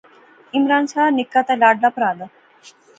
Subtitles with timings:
[0.55, 2.25] عمران ساڑا نکا تے لاڈلا پرہا دا